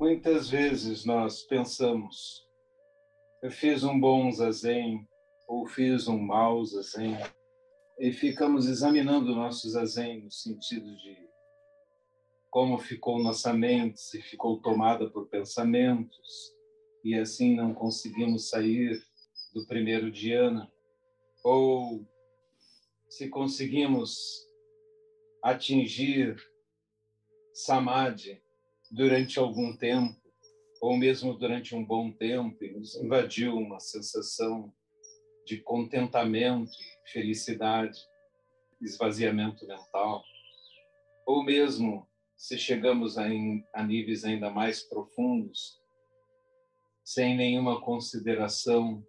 Muitas 0.00 0.48
vezes 0.48 1.04
nós 1.04 1.42
pensamos, 1.42 2.48
eu 3.42 3.50
fiz 3.50 3.84
um 3.84 4.00
bom 4.00 4.32
zazen 4.32 5.06
ou 5.46 5.66
fiz 5.66 6.08
um 6.08 6.18
mau 6.18 6.64
zazen, 6.64 7.18
e 7.98 8.10
ficamos 8.10 8.66
examinando 8.66 9.30
o 9.30 9.34
nosso 9.34 9.68
zazen 9.68 10.22
no 10.22 10.32
sentido 10.32 10.86
de 10.86 11.28
como 12.48 12.78
ficou 12.78 13.22
nossa 13.22 13.52
mente, 13.52 14.00
se 14.00 14.22
ficou 14.22 14.58
tomada 14.62 15.10
por 15.10 15.28
pensamentos, 15.28 16.50
e 17.04 17.14
assim 17.14 17.54
não 17.54 17.74
conseguimos 17.74 18.48
sair 18.48 18.98
do 19.52 19.66
primeiro 19.66 20.10
dhyana, 20.10 20.72
ou 21.44 22.08
se 23.06 23.28
conseguimos 23.28 24.48
atingir 25.42 26.36
samadhi 27.52 28.42
durante 28.90 29.38
algum 29.38 29.76
tempo, 29.76 30.20
ou 30.80 30.96
mesmo 30.96 31.34
durante 31.34 31.74
um 31.74 31.84
bom 31.84 32.10
tempo, 32.10 32.64
e 32.64 32.72
nos 32.72 32.96
invadiu 32.96 33.56
uma 33.56 33.78
sensação 33.78 34.72
de 35.46 35.58
contentamento, 35.58 36.72
felicidade, 37.12 37.98
esvaziamento 38.80 39.66
mental, 39.66 40.22
ou 41.26 41.44
mesmo 41.44 42.08
se 42.36 42.56
chegamos 42.56 43.18
a, 43.18 43.26
a 43.74 43.82
níveis 43.84 44.24
ainda 44.24 44.50
mais 44.50 44.82
profundos, 44.82 45.78
sem 47.04 47.36
nenhuma 47.36 47.80
consideração 47.82 49.04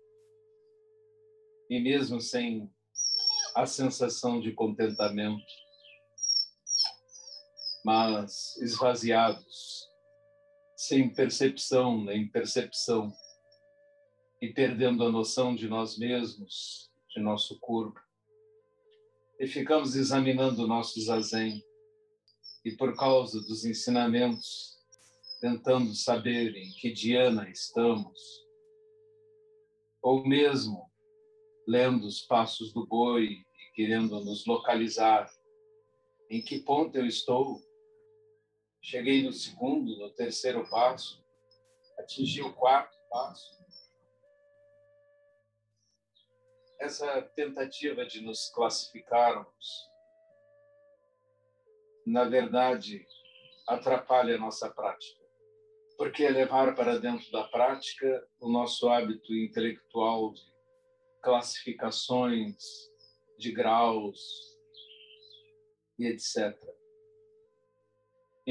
e 1.69 1.79
mesmo 1.79 2.19
sem 2.19 2.69
a 3.55 3.65
sensação 3.65 4.41
de 4.41 4.51
contentamento, 4.51 5.45
mas 7.83 8.57
esvaziados, 8.57 9.87
sem 10.75 11.13
percepção 11.13 12.03
nem 12.03 12.27
percepção, 12.27 13.11
e 14.41 14.51
perdendo 14.51 15.03
a 15.03 15.11
noção 15.11 15.55
de 15.55 15.67
nós 15.67 15.97
mesmos, 15.97 16.89
de 17.13 17.21
nosso 17.21 17.59
corpo. 17.59 17.99
E 19.39 19.45
ficamos 19.45 19.95
examinando 19.95 20.63
o 20.63 20.67
nosso 20.67 20.99
zazen, 21.01 21.63
e 22.65 22.71
por 22.71 22.95
causa 22.95 23.39
dos 23.41 23.65
ensinamentos, 23.65 24.77
tentando 25.39 25.93
saber 25.95 26.55
em 26.55 26.71
que 26.73 26.91
diana 26.91 27.49
estamos, 27.49 28.19
ou 30.01 30.25
mesmo 30.27 30.89
lendo 31.67 32.05
os 32.05 32.21
passos 32.21 32.73
do 32.73 32.85
boi 32.85 33.25
e 33.25 33.75
querendo 33.75 34.19
nos 34.23 34.45
localizar 34.45 35.31
em 36.29 36.41
que 36.41 36.59
ponto 36.59 36.97
eu 36.97 37.05
estou. 37.05 37.61
Cheguei 38.81 39.21
no 39.21 39.31
segundo, 39.31 39.95
no 39.97 40.09
terceiro 40.09 40.67
passo, 40.67 41.23
atingi 41.99 42.41
o 42.41 42.51
quarto 42.53 42.97
passo. 43.09 43.61
Essa 46.79 47.21
tentativa 47.35 48.03
de 48.07 48.21
nos 48.21 48.49
classificarmos, 48.49 49.87
na 52.07 52.23
verdade, 52.23 53.05
atrapalha 53.67 54.35
a 54.35 54.39
nossa 54.39 54.67
prática. 54.67 55.21
Porque 55.95 56.23
é 56.23 56.31
levar 56.31 56.75
para 56.75 56.99
dentro 56.99 57.31
da 57.31 57.43
prática 57.43 58.27
o 58.39 58.49
nosso 58.49 58.89
hábito 58.89 59.31
intelectual 59.35 60.33
de 60.33 60.41
classificações 61.21 62.57
de 63.37 63.51
graus 63.51 64.19
e 65.99 66.07
etc. 66.07 66.80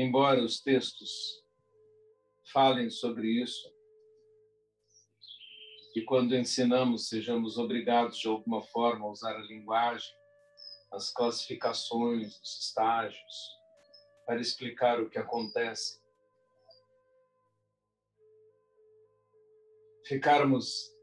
Embora 0.00 0.42
os 0.42 0.62
textos 0.62 1.44
falem 2.50 2.88
sobre 2.88 3.28
isso, 3.28 3.70
e 5.94 6.00
quando 6.04 6.34
ensinamos 6.34 7.10
sejamos 7.10 7.58
obrigados 7.58 8.18
de 8.18 8.26
alguma 8.26 8.62
forma 8.62 9.04
a 9.04 9.10
usar 9.10 9.36
a 9.36 9.42
linguagem, 9.42 10.10
as 10.90 11.12
classificações, 11.12 12.40
os 12.40 12.60
estágios, 12.64 13.60
para 14.24 14.40
explicar 14.40 15.02
o 15.02 15.10
que 15.10 15.18
acontece. 15.18 16.00
Ficarmos 20.06 20.96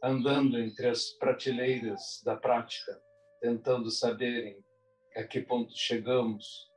andando 0.00 0.56
entre 0.60 0.86
as 0.86 1.10
prateleiras 1.14 2.22
da 2.24 2.36
prática, 2.36 3.02
tentando 3.40 3.90
saberem 3.90 4.64
a 5.16 5.24
que 5.24 5.40
ponto 5.40 5.76
chegamos. 5.76 6.72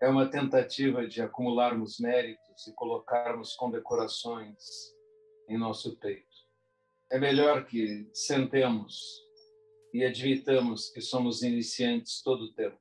É 0.00 0.08
uma 0.08 0.30
tentativa 0.30 1.06
de 1.06 1.20
acumularmos 1.20 1.98
méritos 1.98 2.66
e 2.66 2.74
colocarmos 2.74 3.54
condecorações 3.54 4.94
em 5.48 5.58
nosso 5.58 5.96
peito. 5.96 6.26
É 7.10 7.18
melhor 7.18 7.66
que 7.66 8.08
sentemos 8.12 9.00
e 9.92 10.04
admitamos 10.04 10.90
que 10.90 11.00
somos 11.00 11.42
iniciantes 11.42 12.22
todo 12.22 12.44
o 12.44 12.52
tempo. 12.52 12.78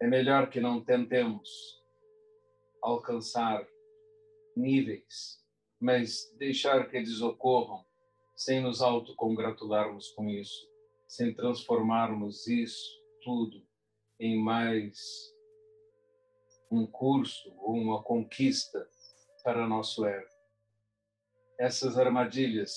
É 0.00 0.06
melhor 0.06 0.48
que 0.48 0.60
não 0.60 0.82
tentemos 0.82 1.48
alcançar 2.82 3.66
níveis 4.56 5.44
mas 5.80 6.34
deixar 6.38 6.88
que 6.88 6.96
eles 6.96 7.20
ocorram 7.20 7.84
sem 8.34 8.60
nos 8.60 8.82
autocongratularmos 8.82 10.10
com 10.10 10.28
isso, 10.28 10.68
sem 11.06 11.34
transformarmos 11.34 12.46
isso 12.46 13.02
tudo 13.22 13.66
em 14.18 14.38
mais 14.42 14.98
um 16.70 16.86
curso 16.86 17.54
ou 17.58 17.74
uma 17.74 18.02
conquista 18.02 18.88
para 19.44 19.68
nosso 19.68 20.04
ego. 20.04 20.28
Essas 21.58 21.96
armadilhas 21.98 22.72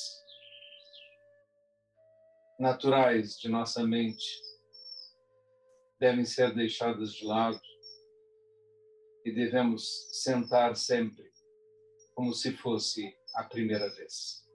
naturais 2.59 3.38
de 3.38 3.49
nossa 3.49 3.85
mente 3.85 4.41
devem 5.99 6.25
ser 6.25 6.53
deixadas 6.53 7.13
de 7.13 7.25
lado 7.25 7.61
e 9.25 9.31
devemos 9.33 9.83
sentar 10.23 10.75
sempre 10.75 11.29
como 12.16 12.33
se 12.33 12.55
fosse 12.57 13.13
a 13.35 13.44
primeira 13.44 13.89
vez. 13.95 14.48